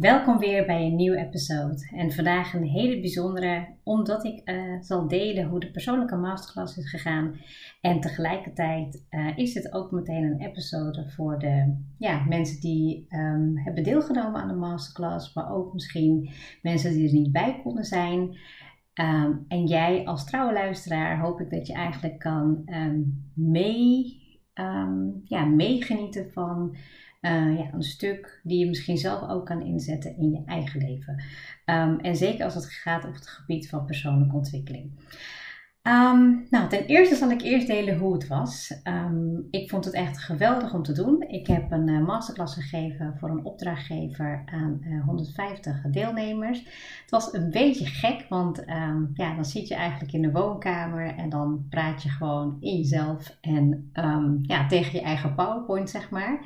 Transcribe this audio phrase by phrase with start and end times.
[0.00, 1.90] Welkom weer bij een nieuwe episode.
[1.96, 6.90] En vandaag een hele bijzondere, omdat ik uh, zal delen hoe de persoonlijke masterclass is
[6.90, 7.40] gegaan.
[7.80, 13.56] En tegelijkertijd uh, is het ook meteen een episode voor de ja, mensen die um,
[13.56, 16.30] hebben deelgenomen aan de masterclass, maar ook misschien
[16.62, 18.20] mensen die er niet bij konden zijn.
[18.94, 24.18] Um, en jij als trouwe luisteraar hoop ik dat je eigenlijk kan um, mee,
[25.24, 26.76] ja, meegenieten van
[27.20, 31.22] uh, ja, een stuk die je misschien zelf ook kan inzetten in je eigen leven.
[31.64, 34.92] Um, en zeker als het gaat op het gebied van persoonlijke ontwikkeling.
[35.82, 38.80] Um, nou, ten eerste zal ik eerst delen hoe het was.
[38.84, 41.22] Um, ik vond het echt geweldig om te doen.
[41.22, 46.58] Ik heb een uh, masterclass gegeven voor een opdrachtgever aan uh, eh, 150 deelnemers.
[47.00, 48.62] Het was een beetje gek, want
[49.14, 53.36] ja, dan zit je eigenlijk in de woonkamer en dan praat je gewoon in jezelf
[53.40, 53.90] en
[54.42, 56.40] ja, tegen je eigen PowerPoint, zeg maar.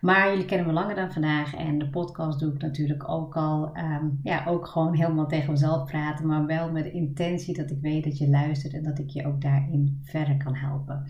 [0.00, 3.76] Maar jullie kennen me langer dan vandaag en de podcast doe ik natuurlijk ook al.
[3.76, 7.78] Um, ja, ook gewoon helemaal tegen mezelf praten, maar wel met de intentie dat ik
[7.80, 11.06] weet dat je luistert en dat ik je ook daarin verder kan helpen.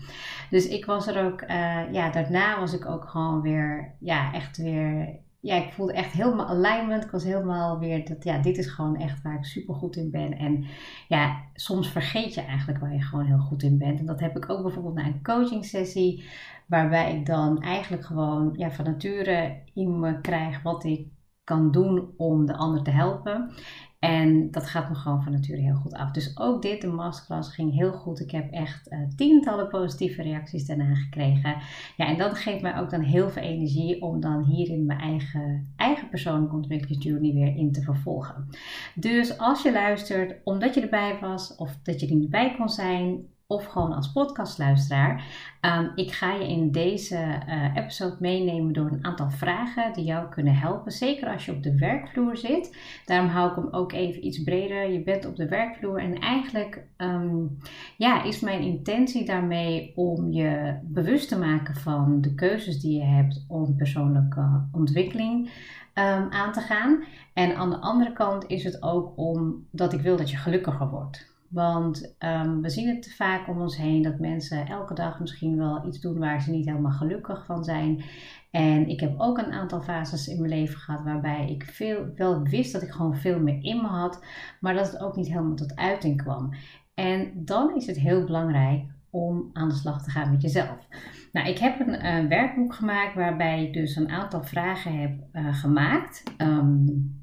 [0.49, 4.57] Dus ik was er ook, uh, ja, daarna was ik ook gewoon weer, ja, echt
[4.57, 5.15] weer
[5.47, 7.03] ja, ik voelde echt helemaal alignment.
[7.03, 10.11] Ik was helemaal weer dat, ja, dit is gewoon echt waar ik super goed in
[10.11, 10.37] ben.
[10.37, 10.65] En
[11.07, 13.99] ja, soms vergeet je eigenlijk waar je gewoon heel goed in bent.
[13.99, 16.29] En dat heb ik ook bijvoorbeeld na een coaching sessie.
[16.65, 21.07] Waarbij ik dan eigenlijk gewoon ja, van nature in me krijg wat ik
[21.43, 23.51] kan doen om de ander te helpen.
[23.99, 26.11] En dat gaat me gewoon van nature heel goed af.
[26.11, 28.19] Dus ook dit, de masterclass, ging heel goed.
[28.19, 31.55] Ik heb echt uh, tientallen positieve reacties daarna gekregen.
[31.97, 35.73] Ja, en dat geeft mij ook dan heel veel energie om dan hierin mijn eigen,
[35.75, 38.49] eigen persoonlijke ontwikkelingsjourney weer in te vervolgen.
[38.95, 42.69] Dus als je luistert, omdat je erbij was of dat je er niet bij kon
[42.69, 45.23] zijn, of gewoon als podcastluisteraar.
[45.61, 47.15] Um, ik ga je in deze
[47.47, 50.91] uh, episode meenemen door een aantal vragen die jou kunnen helpen.
[50.91, 52.77] Zeker als je op de werkvloer zit.
[53.05, 54.91] Daarom hou ik hem ook even iets breder.
[54.91, 57.57] Je bent op de werkvloer en eigenlijk um,
[57.97, 63.05] ja, is mijn intentie daarmee om je bewust te maken van de keuzes die je
[63.05, 65.45] hebt om persoonlijke ontwikkeling
[65.93, 67.03] um, aan te gaan.
[67.33, 71.35] En aan de andere kant is het ook omdat ik wil dat je gelukkiger wordt.
[71.49, 75.57] Want um, we zien het te vaak om ons heen dat mensen elke dag misschien
[75.57, 78.03] wel iets doen waar ze niet helemaal gelukkig van zijn.
[78.51, 82.41] En ik heb ook een aantal fases in mijn leven gehad waarbij ik veel, wel
[82.41, 84.23] wist dat ik gewoon veel meer in me had,
[84.59, 86.53] maar dat het ook niet helemaal tot uiting kwam.
[86.93, 90.87] En dan is het heel belangrijk om aan de slag te gaan met jezelf.
[91.31, 95.55] Nou, ik heb een, een werkboek gemaakt waarbij ik dus een aantal vragen heb uh,
[95.55, 96.23] gemaakt.
[96.37, 97.15] Um,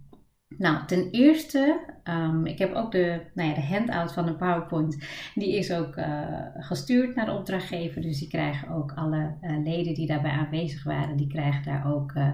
[0.59, 4.99] nou, ten eerste, um, ik heb ook de, nou ja, de handout van de PowerPoint.
[5.35, 6.07] Die is ook uh,
[6.59, 8.03] gestuurd naar de opdrachtgever.
[8.03, 12.13] Dus die krijgen ook alle uh, leden die daarbij aanwezig waren, die krijgen daar ook
[12.13, 12.29] uh,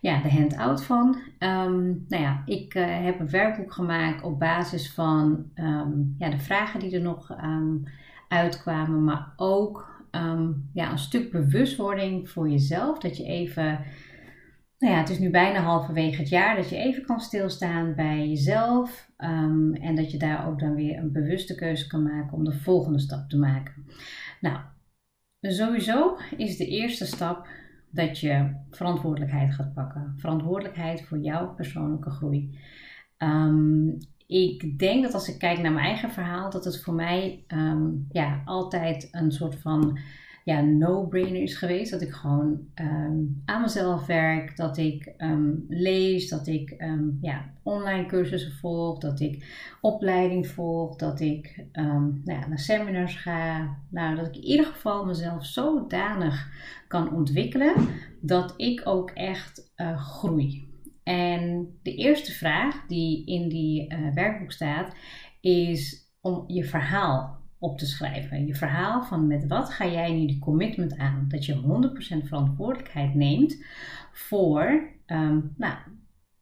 [0.00, 1.16] ja, de handout van.
[1.38, 6.80] Um, nou ja, ik heb een werkboek gemaakt op basis van um, ja, de vragen
[6.80, 7.36] die er nog
[8.28, 9.04] uitkwamen.
[9.04, 9.90] Maar ook
[10.72, 12.98] ja, een stuk bewustwording voor jezelf.
[12.98, 13.78] Dat je even
[14.82, 18.28] nou ja, het is nu bijna halverwege het jaar dat je even kan stilstaan bij
[18.28, 19.10] jezelf.
[19.18, 22.52] Um, en dat je daar ook dan weer een bewuste keuze kan maken om de
[22.52, 23.86] volgende stap te maken.
[24.40, 24.58] Nou,
[25.40, 27.46] sowieso is de eerste stap
[27.90, 30.14] dat je verantwoordelijkheid gaat pakken.
[30.16, 32.58] Verantwoordelijkheid voor jouw persoonlijke groei.
[33.18, 33.96] Um,
[34.26, 38.06] ik denk dat als ik kijk naar mijn eigen verhaal, dat het voor mij um,
[38.08, 39.98] ja, altijd een soort van
[40.44, 41.90] ja, no-brainer is geweest.
[41.90, 47.50] Dat ik gewoon um, aan mezelf werk, dat ik um, lees, dat ik um, ja,
[47.62, 49.44] online cursussen volg, dat ik
[49.80, 53.76] opleiding volg, dat ik nou ja, naar seminars ga.
[53.90, 56.50] Nou, dat ik in ieder geval mezelf zodanig
[56.88, 57.74] kan ontwikkelen
[58.20, 60.70] dat ik ook echt uh, groei.
[61.02, 64.94] En de eerste vraag die in die uh, werkboek staat
[65.40, 68.46] is om je verhaal op te schrijven.
[68.46, 71.24] Je verhaal van met wat ga jij nu die commitment aan?
[71.28, 71.54] Dat je
[72.22, 73.64] 100% verantwoordelijkheid neemt
[74.12, 75.74] voor um, nou,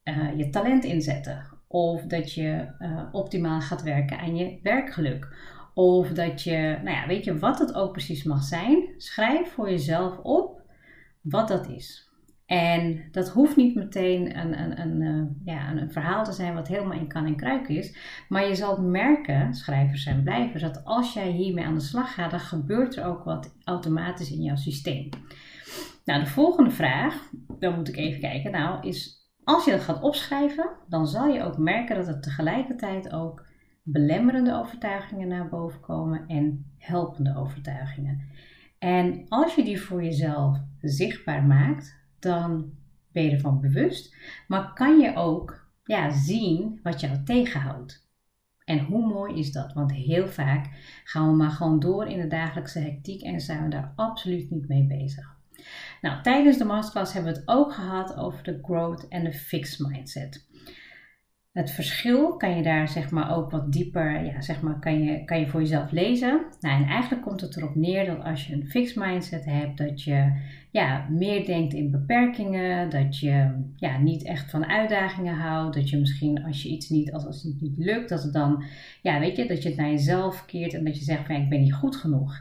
[0.03, 1.47] eh, je talent inzetten.
[1.67, 5.37] Of dat je uh, optimaal gaat werken aan je werkgeluk.
[5.75, 8.89] Of dat je, nou ja, weet je wat het ook precies mag zijn.
[8.97, 10.63] Schrijf voor jezelf op
[11.21, 12.10] wat dat is.
[12.51, 16.69] En dat hoeft niet meteen een, een, een, uh, ja, een, verhaal te zijn wat
[16.69, 17.97] helemaal in kan en kruik is.
[18.29, 22.31] Maar je zal merken, schrijvers zijn blijvers, dat als jij hiermee aan de slag gaat,
[22.31, 25.09] dan gebeurt er ook wat automatisch in jouw systeem.
[26.05, 30.03] Nou, de volgende vraag, dan moet ik even kijken, nou, is als je dat gaat
[30.03, 33.47] opschrijven, dan zal je ook merken dat er tegelijkertijd ook
[33.83, 38.21] belemmerende overtuigingen naar boven komen en helpende overtuigingen.
[38.79, 42.73] En als je die voor jezelf zichtbaar maakt, dan
[43.13, 44.17] ben je ervan bewust,
[44.49, 48.09] maar kan je ook ja, zien wat jou tegenhoudt.
[48.65, 49.73] En hoe mooi is dat?
[49.73, 50.67] Want heel vaak
[51.05, 54.69] gaan we maar gewoon door in de dagelijkse hectiek en zijn we daar absoluut niet
[54.69, 55.39] mee bezig.
[56.01, 59.89] Nou, tijdens de masterclass hebben we het ook gehad over de growth en de fixed
[59.89, 60.49] mindset.
[61.53, 65.25] Het verschil kan je daar zeg maar ook wat dieper, ja, zeg maar, kan je,
[65.25, 66.45] kan je voor jezelf lezen.
[66.61, 70.03] Nou, en eigenlijk komt het erop neer dat als je een fixed mindset hebt, dat
[70.03, 70.33] je
[70.71, 75.99] ja, meer denkt in beperkingen, dat je ja, niet echt van uitdagingen houdt, dat je
[75.99, 78.65] misschien als je iets niet, als, als het niet lukt, dat het dan,
[79.03, 81.49] ja, weet je, dat je het naar jezelf keert en dat je zegt van ik
[81.49, 82.41] ben niet goed genoeg.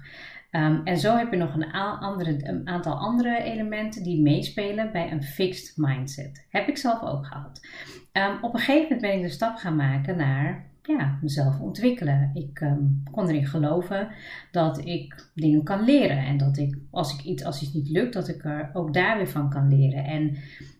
[0.51, 5.12] Um, en zo heb je nog een, andere, een, aantal andere elementen die meespelen bij
[5.12, 6.46] een fixed mindset.
[6.50, 7.68] Heb ik zelf ook gehad.
[8.13, 12.31] Um, op een gegeven moment ben ik de stap gaan maken naar ja, mezelf ontwikkelen.
[12.34, 14.07] Ik um, kon erin geloven
[14.51, 16.18] dat ik dingen kan leren.
[16.18, 19.18] En dat ik, als, ik iets, als iets niet lukt, dat ik er ook daar
[19.18, 20.04] weer van kan leren.
[20.04, 20.38] En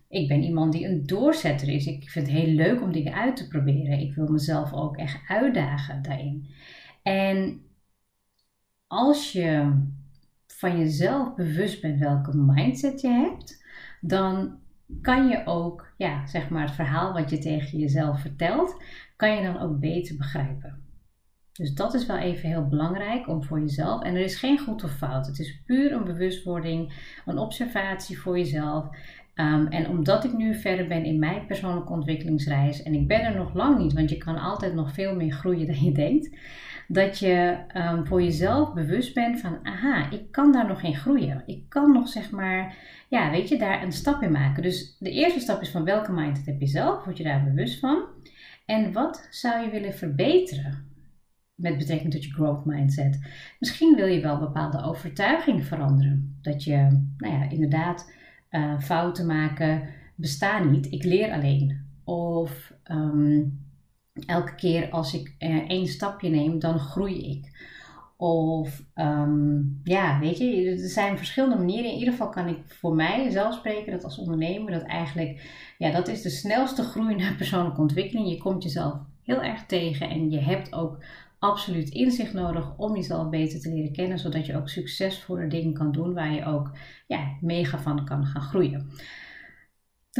[0.08, 1.86] ik ben iemand die een doorzetter is.
[1.86, 3.98] Ik vind het heel leuk om dingen uit te proberen.
[3.98, 6.46] Ik wil mezelf ook echt uitdagen daarin.
[7.02, 7.60] En
[8.90, 9.72] als je
[10.46, 13.64] van jezelf bewust bent welke mindset je hebt,
[14.00, 14.58] dan
[15.00, 18.82] kan je ook, ja, zeg maar, het verhaal wat je tegen jezelf vertelt,
[19.16, 20.82] kan je dan ook beter begrijpen.
[21.52, 24.02] Dus dat is wel even heel belangrijk om voor jezelf.
[24.02, 25.26] En er is geen goed of fout.
[25.26, 26.92] Het is puur een bewustwording,
[27.26, 28.88] een observatie voor jezelf.
[29.40, 33.36] Um, en omdat ik nu verder ben in mijn persoonlijke ontwikkelingsreis, en ik ben er
[33.36, 36.30] nog lang niet, want je kan altijd nog veel meer groeien dan je denkt
[36.92, 41.42] dat je um, voor jezelf bewust bent van, aha, ik kan daar nog in groeien.
[41.46, 42.76] Ik kan nog, zeg maar,
[43.08, 44.62] ja, weet je, daar een stap in maken.
[44.62, 47.04] Dus de eerste stap is van welke mindset heb je zelf?
[47.04, 48.04] Word je daar bewust van?
[48.66, 50.88] En wat zou je willen verbeteren?
[51.54, 53.18] Met betrekking tot je growth mindset.
[53.58, 56.38] Misschien wil je wel bepaalde overtuigingen veranderen.
[56.42, 56.76] Dat je,
[57.16, 58.12] nou ja, inderdaad,
[58.50, 60.92] uh, fouten maken bestaan niet.
[60.92, 61.88] Ik leer alleen.
[62.04, 63.60] Of um,
[64.26, 67.68] elke keer als ik uh, één stapje neem, dan groei ik.
[68.16, 71.90] Of um, ja, weet je, er zijn verschillende manieren.
[71.90, 75.90] In ieder geval kan ik voor mij zelf spreken dat als ondernemer dat eigenlijk, ja,
[75.90, 78.28] dat is de snelste groei naar persoonlijke ontwikkeling.
[78.28, 80.98] Je komt jezelf heel erg tegen en je hebt ook
[81.40, 85.92] absoluut inzicht nodig om jezelf beter te leren kennen, zodat je ook succesvolle dingen kan
[85.92, 86.70] doen waar je ook
[87.06, 88.90] ja, mega van kan gaan groeien.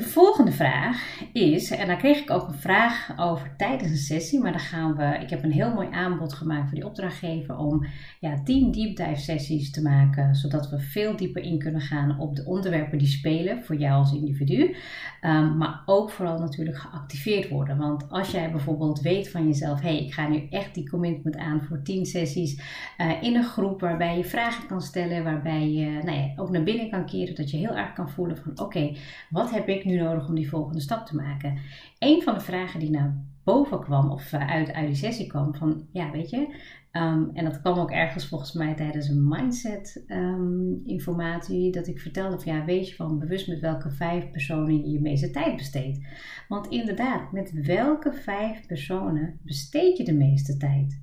[0.00, 4.40] De volgende vraag is, en daar kreeg ik ook een vraag over tijdens een sessie,
[4.40, 7.86] maar dan gaan we, ik heb een heel mooi aanbod gemaakt voor die opdrachtgever om
[8.20, 12.36] ja, 10 deep dive sessies te maken, zodat we veel dieper in kunnen gaan op
[12.36, 14.76] de onderwerpen die spelen voor jou als individu,
[15.22, 17.76] um, maar ook vooral natuurlijk geactiveerd worden.
[17.76, 21.62] Want als jij bijvoorbeeld weet van jezelf, hey, ik ga nu echt die commitment aan
[21.62, 22.60] voor 10 sessies
[22.98, 26.62] uh, in een groep waarbij je vragen kan stellen, waarbij je nou ja, ook naar
[26.62, 28.92] binnen kan keren, dat je heel erg kan voelen van oké,
[29.30, 31.58] wat heb ik nu nodig om die volgende stap te maken?
[31.98, 35.54] Een van de vragen die naar boven kwam, of eh, uit, uit die sessie kwam,
[35.54, 36.54] van ja, weet je,
[36.90, 42.00] ehm, en dat kwam ook ergens volgens mij tijdens een mindset um, informatie, dat ik
[42.00, 45.56] vertelde van ja, weet je van bewust met welke vijf personen je je meeste tijd
[45.56, 45.98] besteedt.
[46.48, 51.02] Want inderdaad, met welke vijf personen besteed je de meeste tijd?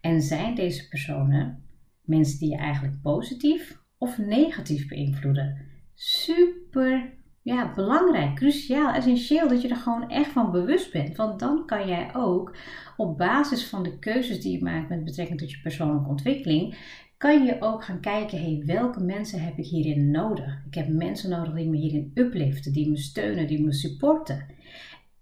[0.00, 1.62] En zijn deze personen
[2.02, 5.56] mensen die je eigenlijk positief of negatief beïnvloeden?
[5.94, 7.12] Super
[7.44, 11.16] ja, belangrijk, cruciaal, essentieel dat je er gewoon echt van bewust bent.
[11.16, 12.56] Want dan kan jij ook
[12.96, 16.76] op basis van de keuzes die je maakt met betrekking tot je persoonlijke ontwikkeling,
[17.16, 20.62] kan je ook gaan kijken, hey, welke mensen heb ik hierin nodig?
[20.66, 24.46] Ik heb mensen nodig die me hierin upliften, die me steunen, die me supporten.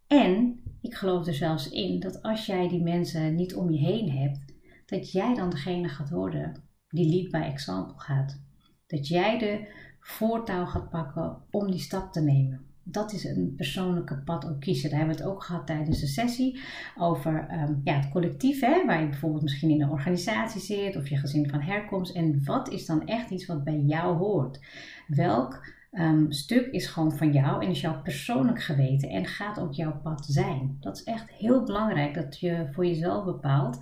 [0.06, 4.10] En ik geloof er zelfs in dat als jij die mensen niet om je heen
[4.10, 4.40] hebt,
[4.86, 8.42] dat jij dan degene gaat worden die lead by example gaat.
[8.86, 9.68] Dat jij de
[10.02, 12.60] voortouw gaat pakken om die stap te nemen.
[12.84, 14.90] Dat is een persoonlijke pad ook kiezen.
[14.90, 16.60] Daar hebben we het ook gehad tijdens de sessie
[16.98, 21.08] over um, ja, het collectief, hè, waar je bijvoorbeeld misschien in een organisatie zit of
[21.08, 22.14] je gezin van herkomst.
[22.14, 24.60] En wat is dan echt iets wat bij jou hoort?
[25.06, 29.72] Welk um, stuk is gewoon van jou en is jouw persoonlijk geweten en gaat ook
[29.72, 30.76] jouw pad zijn.
[30.80, 33.80] Dat is echt heel belangrijk dat je voor jezelf bepaalt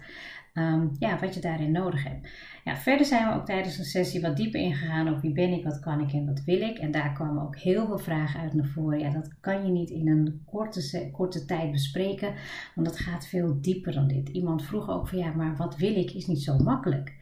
[0.53, 2.29] Ehm, ja, wat je daarin nodig hebt.
[2.65, 5.65] Ja, verder zijn we ook tijdens een sessie wat dieper ingegaan op wie ben ik,
[5.65, 6.79] wat kan ik en wat wil ik.
[6.79, 8.99] En daar kwamen ook heel veel vragen uit naar voren.
[8.99, 12.35] Ja, dat kan je niet in een korte, korte tijd bespreken,
[12.75, 14.29] want dat gaat veel dieper dan dit.
[14.29, 17.19] Iemand vroeg ook van ja, maar wat wil ik is niet zo makkelijk.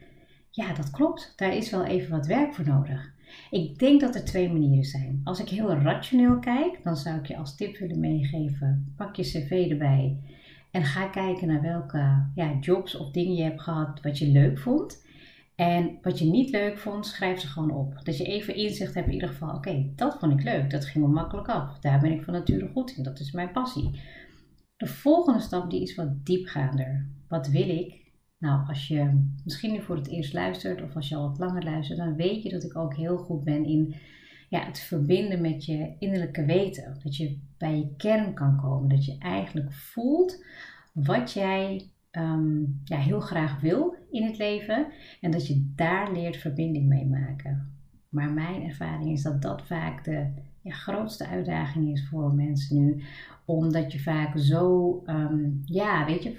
[0.51, 1.33] Ja, dat klopt.
[1.37, 3.13] Daar is wel even wat werk voor nodig.
[3.51, 5.21] Ik denk dat er twee manieren zijn.
[5.25, 9.23] Als ik heel rationeel kijk, dan zou ik je als tip willen meegeven: pak je
[9.23, 10.17] cv erbij
[10.71, 14.59] en ga kijken naar welke ja, jobs of dingen je hebt gehad wat je leuk
[14.59, 15.07] vond.
[15.59, 18.05] En wat je niet leuk vond, schrijf ze gewoon op.
[18.05, 19.55] Dat je even inzicht hebt in ieder geval.
[19.55, 20.71] Oké, dat vond ik leuk.
[20.71, 21.79] Dat ging me makkelijk af.
[21.79, 23.03] Daar ben ik van nature goed in.
[23.03, 24.01] Dat is mijn passie.
[24.77, 27.09] De volgende stap die is wat diepgaander.
[27.29, 28.13] Wat wil ik?
[28.39, 31.65] Nou, als je misschien nu voor het eerst luistert of als je al wat langer
[31.65, 33.95] luistert, dan weet je dat ik ook heel goed ben in
[34.49, 36.99] ja, het verbinden met je innerlijke weten.
[37.03, 38.89] Dat je bij je kern kan komen.
[38.89, 40.45] Dat je eigenlijk voelt
[40.93, 44.87] wat jij ehm, ja, heel graag wil in het leven.
[45.21, 47.73] En dat je daar leert verbinding mee maken.
[48.09, 50.27] Maar mijn ervaring is dat dat vaak de
[50.63, 53.03] ja, grootste uitdaging is voor mensen nu
[53.49, 56.37] omdat je vaak zo, um, ja, weet je,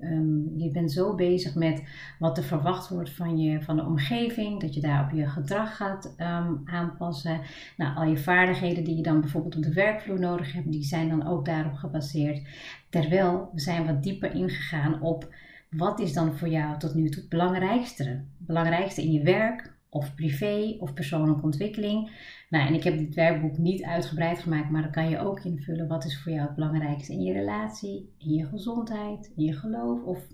[0.00, 1.82] um, je bent zo bezig met
[2.18, 5.76] wat er verwacht wordt van, je, van de omgeving, dat je daar op je gedrag
[5.76, 7.40] gaat um, aanpassen.
[7.76, 11.08] Nou, al je vaardigheden die je dan bijvoorbeeld op de werkvloer nodig hebt, die zijn
[11.08, 12.46] dan ook daarop gebaseerd.
[12.90, 15.34] Terwijl we zijn wat dieper ingegaan op
[15.70, 18.24] wat is dan voor jou tot nu toe het belangrijkste?
[18.38, 22.10] belangrijkste in je werk, of privé of persoonlijke ontwikkeling.
[22.48, 25.88] Nou, en ik heb dit werkboek niet uitgebreid gemaakt, maar dan kan je ook invullen
[25.88, 30.02] wat is voor jou het belangrijkste in je relatie, in je gezondheid, in je geloof
[30.02, 30.26] of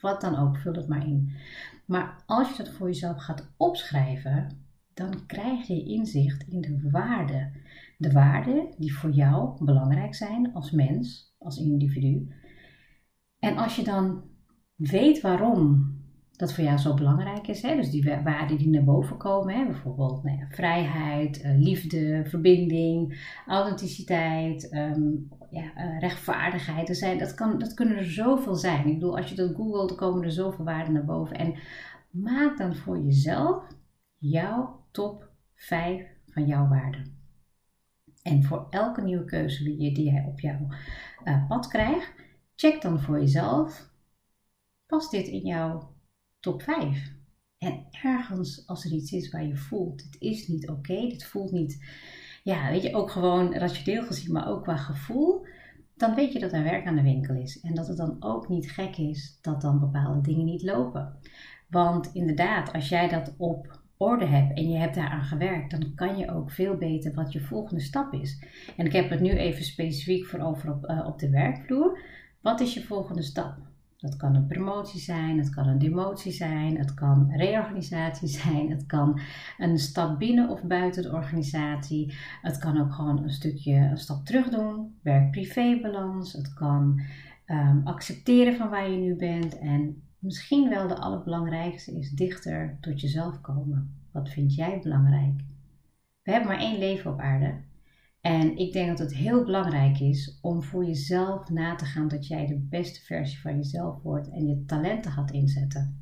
[0.00, 0.56] wat dan ook.
[0.56, 1.32] Vul het maar in.
[1.86, 4.48] Maar als je dat voor jezelf gaat opschrijven,
[4.94, 7.52] dan krijg je inzicht in de waarden.
[7.98, 12.28] De waarden die voor jou belangrijk zijn als mens, als individu.
[13.38, 14.22] En als je dan
[14.76, 15.92] weet waarom
[16.36, 17.62] dat voor jou zo belangrijk is.
[17.62, 17.76] Hè?
[17.76, 19.64] Dus die waarden die naar boven komen, hè?
[19.64, 26.88] bijvoorbeeld nou ja, vrijheid, uh, liefde, verbinding, authenticiteit, um, ja, uh, rechtvaardigheid.
[26.88, 28.86] Er zijn, dat, kan, dat kunnen er zoveel zijn.
[28.86, 31.36] Ik bedoel, als je dat googelt, komen er zoveel waarden naar boven.
[31.36, 31.54] En
[32.10, 33.66] maak dan voor jezelf
[34.18, 37.22] jouw top 5 van jouw waarden.
[38.22, 40.66] En voor elke nieuwe keuze die, je, die jij op jouw
[41.24, 42.12] uh, pad krijgt,
[42.56, 43.90] check dan voor jezelf:
[44.94, 45.94] past dit in jouw
[46.40, 47.12] top 5.
[47.58, 51.52] En ergens, als er iets is waar je voelt, dit is niet oké, dit voelt
[51.52, 51.84] niet,
[52.42, 55.46] ja, weet je, ook gewoon rationeel gezien, maar ook qua gevoel,
[55.96, 57.60] dan weet je dat er werk aan de winkel is.
[57.60, 61.18] En dat het dan ook niet gek is dat dan bepaalde dingen niet lopen.
[61.68, 66.16] Want inderdaad, als jij dat op orde hebt en je hebt daaraan gewerkt, dan kan
[66.16, 68.44] je ook veel beter wat je volgende stap is.
[68.76, 71.98] En ik heb het nu even specifiek voor over op, uh, op de werkvloer.
[72.40, 73.73] Wat is je volgende stap?
[74.04, 78.86] Dat kan een promotie zijn, het kan een demotie zijn, het kan reorganisatie zijn, het
[78.86, 79.20] kan
[79.58, 82.14] een stap binnen of buiten de organisatie.
[82.42, 86.32] Het kan ook gewoon een stukje een stap terug doen, werk-privé balans.
[86.32, 87.00] Het kan
[87.46, 93.00] um, accepteren van waar je nu bent en misschien wel de allerbelangrijkste is dichter tot
[93.00, 93.94] jezelf komen.
[94.12, 95.40] Wat vind jij belangrijk?
[96.22, 97.54] We hebben maar één leven op aarde
[98.24, 102.26] en ik denk dat het heel belangrijk is om voor jezelf na te gaan dat
[102.26, 105.98] jij de beste versie van jezelf wordt en je talenten gaat inzetten.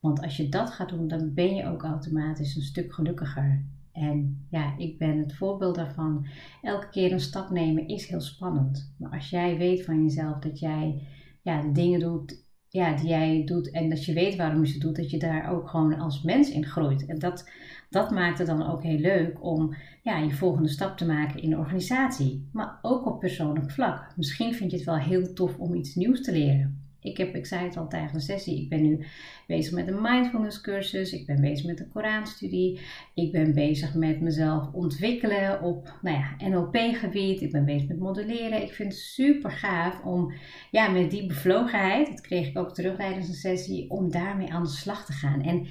[0.00, 3.64] Want als je dat gaat doen, dan ben je ook automatisch een stuk gelukkiger.
[3.92, 6.26] En ja, ik ben het voorbeeld daarvan.
[6.62, 8.94] Elke keer een stap nemen is heel spannend.
[8.98, 11.06] Maar als jij weet van jezelf dat jij
[11.42, 12.42] ja, dingen doet
[12.72, 15.50] ja, die jij doet en dat je weet waarom je ze doet, dat je daar
[15.50, 17.06] ook gewoon als mens in groeit.
[17.06, 17.50] En dat,
[17.92, 21.50] dat maakt het dan ook heel leuk om ja, je volgende stap te maken in
[21.50, 24.12] de organisatie, maar ook op persoonlijk vlak.
[24.16, 26.80] Misschien vind je het wel heel tof om iets nieuws te leren.
[27.00, 29.04] Ik, heb, ik zei het al tijdens de sessie, ik ben nu
[29.46, 32.80] bezig met een mindfulness cursus, ik ben bezig met een Koranstudie,
[33.14, 38.62] ik ben bezig met mezelf ontwikkelen op nou ja, NLP-gebied, ik ben bezig met modelleren.
[38.62, 40.32] Ik vind het super gaaf om
[40.70, 44.62] ja, met die bevlogenheid, dat kreeg ik ook terug tijdens een sessie, om daarmee aan
[44.62, 45.42] de slag te gaan.
[45.42, 45.66] En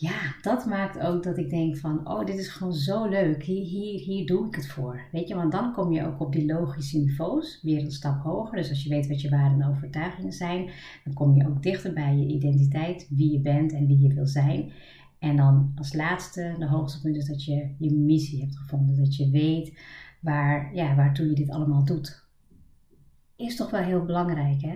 [0.00, 3.42] ja, dat maakt ook dat ik denk van, oh, dit is gewoon zo leuk.
[3.42, 5.00] Hier, hier, hier doe ik het voor.
[5.12, 8.56] Weet je, want dan kom je ook op die logische niveaus weer een stap hoger.
[8.56, 10.70] Dus als je weet wat je waarden en overtuigingen zijn,
[11.04, 14.26] dan kom je ook dichter bij je identiteit, wie je bent en wie je wil
[14.26, 14.72] zijn.
[15.18, 18.96] En dan als laatste, de hoogste punt is dat je je missie hebt gevonden.
[18.96, 19.78] Dat je weet
[20.20, 22.24] waar, ja, waartoe je dit allemaal doet.
[23.36, 24.74] Is toch wel heel belangrijk, hè?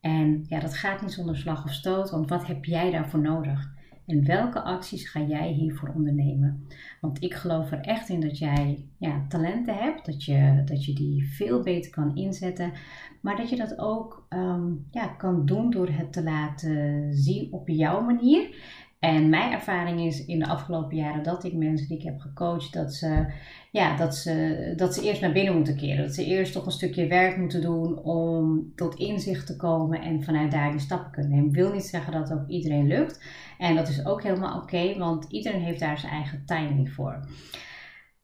[0.00, 3.76] En ja, dat gaat niet zonder slag of stoot, want wat heb jij daarvoor nodig?
[4.08, 6.66] En welke acties ga jij hiervoor ondernemen?
[7.00, 10.92] Want ik geloof er echt in dat jij ja, talenten hebt, dat je, dat je
[10.92, 12.72] die veel beter kan inzetten,
[13.20, 17.68] maar dat je dat ook ehm, ja, kan doen door het te laten zien op
[17.68, 18.56] jouw manier.
[18.98, 22.72] En mijn ervaring is in de afgelopen jaren dat ik mensen die ik heb gecoacht,
[22.72, 23.32] dat ze,
[23.70, 26.04] ja, dat ze, dat ze eerst naar binnen moeten keren.
[26.04, 30.22] Dat ze eerst toch een stukje werk moeten doen om tot inzicht te komen en
[30.22, 31.48] vanuit daar die stappen kunnen nemen.
[31.48, 33.24] Ik wil niet zeggen dat ook iedereen lukt.
[33.58, 37.26] En dat is ook helemaal oké, want iedereen heeft daar zijn eigen timing voor.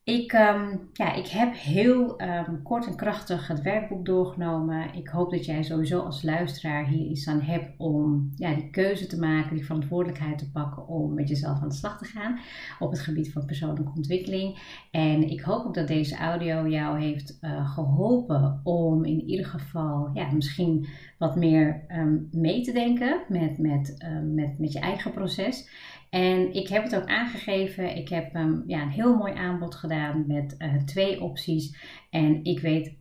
[0.04, 4.94] Ik, um, ja, ik heb heel um, kort en krachtig het werkboek doorgenomen.
[4.94, 9.06] Ik hoop dat jij sowieso als luisteraar hier iets aan hebt om ja, die keuze
[9.06, 12.38] te maken, die verantwoordelijkheid te pakken om met jezelf aan de slag te gaan
[12.78, 14.58] op het gebied van persoonlijke ontwikkeling.
[14.90, 20.11] En ik hoop ook dat deze audio jou heeft uh, geholpen om in ieder geval
[20.14, 20.87] ja, misschien
[21.18, 25.68] wat meer um, mee te denken met, met, met, met je eigen proces.
[26.14, 27.97] En ik heb het ook aangegeven.
[27.97, 31.76] Ik heb um, ja, een heel mooi aanbod gedaan met uh, twee opties.
[32.14, 32.97] En ik weet 100%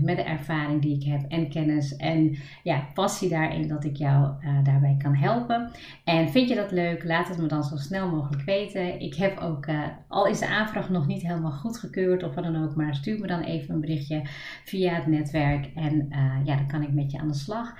[0.00, 4.44] met de ervaring die ik heb en kennis en ja, passie daarin dat ik jou
[4.44, 5.70] uh, daarbij kan helpen.
[6.04, 7.04] En vind je dat leuk?
[7.04, 9.00] Laat het me dan zo snel mogelijk weten.
[9.00, 12.64] Ik heb ook, uh, al is de aanvraag nog niet helemaal goedgekeurd of wat dan
[12.64, 14.22] ook, maar stuur me dan even een berichtje
[14.64, 15.70] via het netwerk.
[15.74, 16.08] En
[16.44, 17.74] ja, dan kan ik met je aan de slag.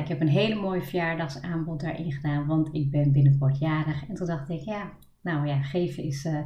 [0.00, 4.08] Ik heb een hele mooie verjaardagsaanbod daarin gedaan, want ik ben binnenkort jarig.
[4.08, 4.92] En toen dacht ik, ja,
[5.24, 6.38] nou ja, geven is uh,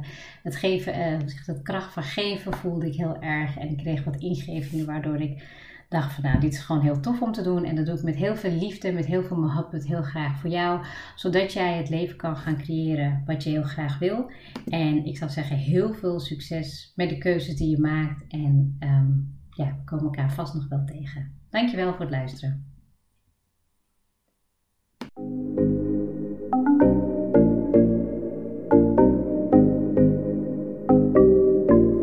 [0.43, 3.57] het geven, uh, zegt het kracht van geven voelde ik heel erg.
[3.57, 5.43] En ik kreeg wat ingevingen waardoor ik
[5.89, 7.65] dacht van nou, dit is gewoon heel tof om te doen.
[7.65, 10.49] En dat doe ik met heel veel liefde, met heel veel mohabbat, heel graag voor
[10.49, 10.85] jou.
[11.15, 14.31] Zodat jij het leven kan gaan creëren wat je heel graag wil.
[14.67, 18.27] En ik zou zeggen, heel veel succes met de keuzes die je maakt.
[18.27, 21.31] En um, ja, we komen elkaar vast nog wel tegen.
[21.49, 22.78] Dankjewel voor het luisteren.